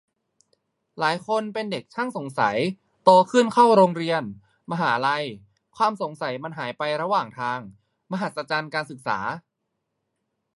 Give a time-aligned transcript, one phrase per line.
[0.99, 2.57] หลายคนเป็นเด็กช่างสงสัย
[3.03, 4.23] โตขึ้นเข้าโรงเรียน
[4.71, 5.23] มหาลัย
[5.77, 7.59] ความสงสัยมันหายไประหว่างทาง-
[8.11, 9.19] มหัศจรรย์การศึกษา!